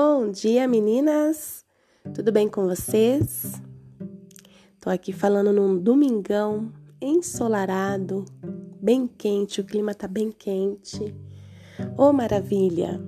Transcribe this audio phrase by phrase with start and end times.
[0.00, 1.64] Bom dia, meninas!
[2.14, 3.60] Tudo bem com vocês?
[4.80, 8.24] Tô aqui falando num domingão ensolarado,
[8.80, 11.12] bem quente, o clima tá bem quente.
[11.96, 13.02] Ô, oh, maravilha!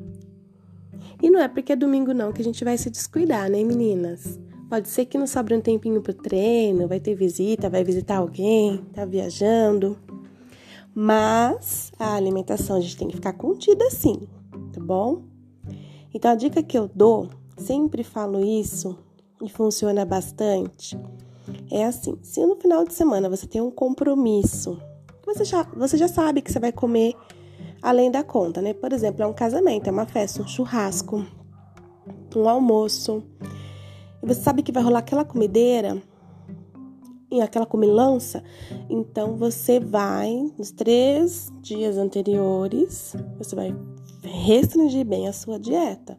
[1.23, 4.41] E não é porque é domingo não que a gente vai se descuidar, né, meninas?
[4.69, 8.79] Pode ser que não sobre um tempinho pro treino, vai ter visita, vai visitar alguém,
[8.93, 9.97] tá viajando.
[10.93, 14.27] Mas a alimentação a gente tem que ficar contida sim,
[14.73, 15.30] tá bom?
[16.13, 18.99] Então a dica que eu dou, sempre falo isso
[19.43, 20.99] e funciona bastante,
[21.71, 24.81] é assim: se no final de semana você tem um compromisso,
[25.25, 27.15] você já, você já sabe que você vai comer
[27.83, 28.75] além da conta, né?
[28.75, 31.25] Por exemplo, é um casamento, é uma festa, um churrasco,
[32.37, 33.23] um almoço.
[34.23, 36.03] E você sabe que vai rolar aquela comideira
[37.31, 38.43] e aquela comilança,
[38.89, 43.75] então você vai nos três dias anteriores, você vai
[44.23, 46.19] restringir bem a sua dieta.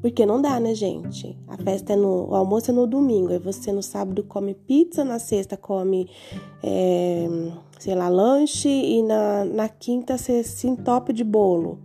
[0.00, 1.38] Porque não dá, né, gente?
[1.46, 2.30] A festa é no.
[2.30, 3.32] O almoço é no domingo.
[3.32, 6.08] Aí você no sábado come pizza, na sexta come,
[6.62, 7.28] é,
[7.78, 11.78] sei lá, lanche e na, na quinta você se entope de bolo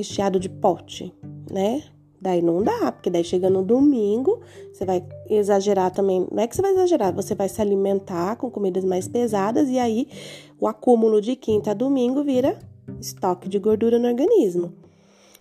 [0.00, 1.12] recheado de pote,
[1.50, 1.82] né?
[2.20, 4.40] Daí não dá, porque daí chega no domingo,
[4.72, 6.26] você vai exagerar também.
[6.30, 9.78] Não é que você vai exagerar, você vai se alimentar com comidas mais pesadas e
[9.78, 10.06] aí
[10.58, 12.58] o acúmulo de quinta a domingo vira
[13.00, 14.72] estoque de gordura no organismo.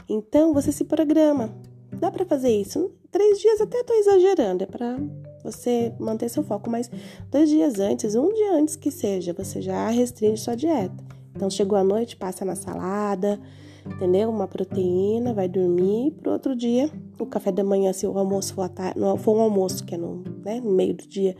[0.08, 1.53] Então você se programa.
[1.92, 2.92] Dá para fazer isso.
[3.11, 5.00] Três dias até tô exagerando, é para
[5.44, 6.89] você manter seu foco, mas
[7.31, 11.03] dois dias antes, um dia antes que seja, você já restringe sua dieta.
[11.36, 13.39] Então chegou a noite, passa na salada,
[13.86, 14.30] entendeu?
[14.30, 16.11] Uma proteína, vai dormir.
[16.22, 19.86] Pro outro dia, o café da manhã, se o almoço for, tarde, for um almoço
[19.86, 21.36] que é no, né, no meio do dia,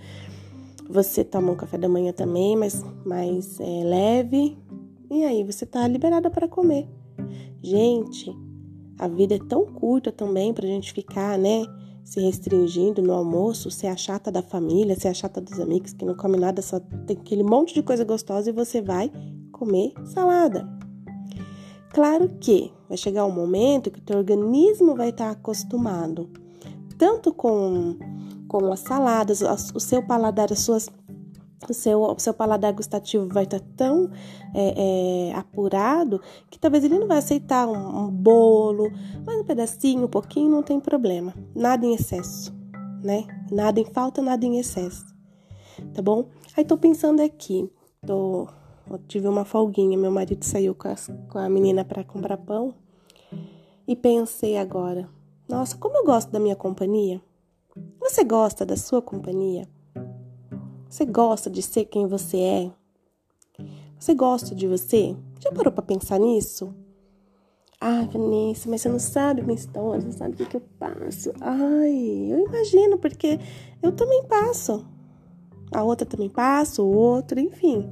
[0.90, 4.58] você toma um café da manhã também, mas mais é, leve,
[5.10, 6.88] e aí você tá liberada para comer.
[7.62, 8.32] Gente,
[8.98, 11.64] a vida é tão curta também pra gente ficar, né,
[12.04, 16.06] se restringindo no almoço, ser a chata da família, ser a chata dos amigos que
[16.06, 19.12] não come nada, só tem aquele monte de coisa gostosa e você vai
[19.52, 20.68] comer salada.
[21.92, 26.30] Claro que vai chegar um momento que o teu organismo vai estar tá acostumado
[27.00, 27.98] tanto com
[28.50, 29.44] com as saladas,
[29.76, 30.90] o seu paladar, as suas
[31.68, 34.10] o seu, o seu paladar gustativo vai estar tá tão
[34.54, 38.92] é, é, apurado que talvez ele não vai aceitar um, um, bolo,
[39.26, 41.34] mas um pedacinho, um pouquinho, não tem problema.
[41.56, 42.54] Nada em excesso,
[43.04, 43.26] né?
[43.52, 45.06] Nada em falta, nada em excesso.
[45.94, 46.30] Tá bom?
[46.56, 47.70] Aí tô pensando aqui,
[48.06, 48.48] tô,
[49.08, 52.74] tive uma folguinha, meu marido saiu com, as, com a menina para comprar pão
[53.88, 55.10] e pensei agora,
[55.48, 57.22] nossa, como eu gosto da minha companhia.
[58.00, 59.68] Você gosta da sua companhia?
[60.90, 62.72] Você gosta de ser quem você é?
[64.00, 65.16] Você gosta de você?
[65.40, 66.74] Já parou para pensar nisso?
[67.80, 70.64] Ah, Vanessa, mas você não sabe minha história, você não sabe o que, que eu
[70.80, 71.32] passo.
[71.40, 73.40] Ai, eu imagino, porque
[73.84, 74.84] eu também passo.
[75.72, 77.88] A outra também passa, o outro, enfim.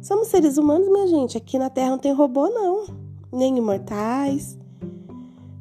[0.00, 1.38] Somos seres humanos, minha gente.
[1.38, 2.86] Aqui na Terra não tem robô, não.
[3.32, 4.58] Nem imortais.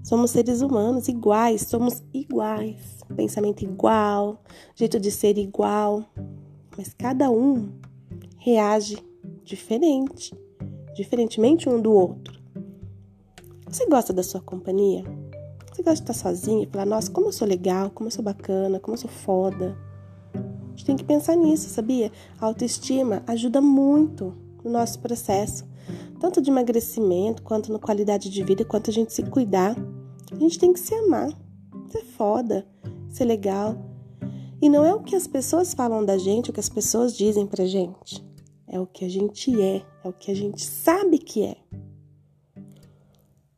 [0.04, 3.04] Somos seres humanos iguais, somos iguais.
[3.16, 4.42] Pensamento igual,
[4.74, 6.04] jeito de ser igual
[6.78, 7.70] mas cada um
[8.38, 8.98] reage
[9.44, 10.34] diferente,
[10.96, 12.40] diferentemente um do outro.
[13.68, 15.04] Você gosta da sua companhia?
[15.72, 18.24] Você gosta de estar sozinha e falar, nossa, como eu sou legal, como eu sou
[18.24, 19.78] bacana, como eu sou foda?
[20.34, 22.12] A gente tem que pensar nisso, sabia?
[22.40, 24.34] A autoestima ajuda muito
[24.64, 25.66] no nosso processo,
[26.20, 29.76] tanto de emagrecimento, quanto na qualidade de vida, quanto a gente se cuidar.
[30.32, 31.30] A gente tem que se amar,
[31.90, 32.66] ser foda,
[33.10, 33.78] ser legal,
[34.62, 37.48] e não é o que as pessoas falam da gente, o que as pessoas dizem
[37.48, 38.24] pra gente.
[38.68, 41.58] É o que a gente é, é o que a gente sabe que é.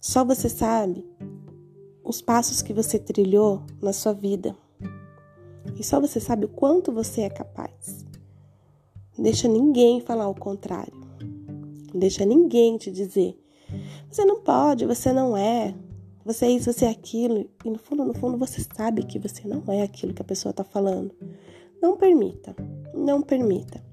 [0.01, 1.05] Só você sabe
[2.03, 4.55] os passos que você trilhou na sua vida.
[5.77, 8.05] E só você sabe o quanto você é capaz.
[9.17, 10.93] deixa ninguém falar o contrário.
[11.93, 13.37] deixa ninguém te dizer:
[14.09, 15.75] você não pode, você não é,
[16.25, 19.47] você é isso, você é aquilo, e no fundo, no fundo, você sabe que você
[19.47, 21.13] não é aquilo que a pessoa está falando.
[21.81, 22.55] Não permita,
[22.93, 23.83] não permita.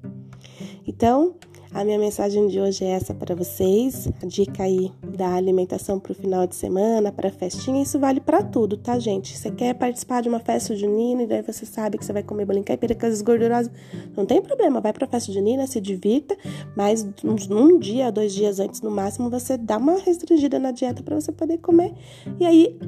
[0.87, 1.35] Então,
[1.73, 4.09] a minha mensagem de hoje é essa para vocês.
[4.23, 8.43] A dica aí da alimentação para o final de semana, para festinha, isso vale para
[8.43, 9.37] tudo, tá, gente?
[9.37, 12.45] Você quer participar de uma festa junina e daí você sabe que você vai comer
[12.45, 13.71] bolinho caipira com as gordurosas,
[14.17, 16.37] não tem problema, vai para festa junina, se divirta,
[16.77, 21.03] mas um, um dia, dois dias antes no máximo, você dá uma restringida na dieta
[21.03, 21.95] para você poder comer.
[22.39, 22.79] E aí,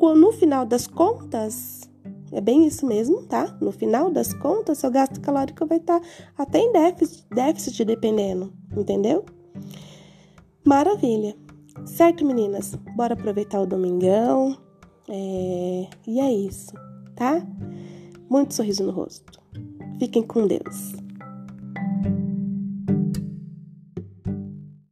[0.00, 1.91] no final das contas,
[2.32, 3.56] é bem isso mesmo, tá?
[3.60, 6.06] No final das contas, seu gasto calórico vai estar tá
[6.36, 9.24] até em déficit, déficit dependendo, entendeu?
[10.64, 11.36] Maravilha.
[11.84, 12.74] Certo, meninas?
[12.96, 14.56] Bora aproveitar o domingão.
[15.08, 15.88] É...
[16.06, 16.72] E é isso,
[17.14, 17.46] tá?
[18.30, 19.40] Muito sorriso no rosto.
[19.98, 20.92] Fiquem com Deus.